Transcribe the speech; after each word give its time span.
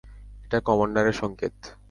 এটা 0.45 0.57
কমান্ডারের 0.61 1.15
সংকেত! 1.21 1.55